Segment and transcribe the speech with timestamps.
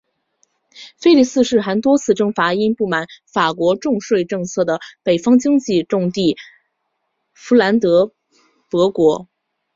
[0.97, 6.37] 腓力四世还多次征伐因不满法国重税政策的北方经济重地
[7.33, 8.11] 佛兰德
[8.67, 9.29] 伯国。